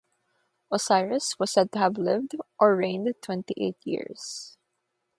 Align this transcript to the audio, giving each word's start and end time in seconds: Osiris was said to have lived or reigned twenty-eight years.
Osiris 0.71 1.37
was 1.37 1.51
said 1.51 1.71
to 1.71 1.77
have 1.77 1.95
lived 1.95 2.35
or 2.59 2.75
reigned 2.75 3.13
twenty-eight 3.21 3.77
years. 3.85 4.57